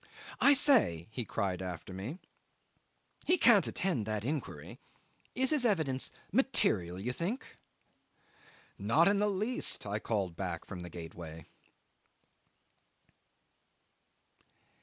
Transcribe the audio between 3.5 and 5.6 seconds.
attend that inquiry. Is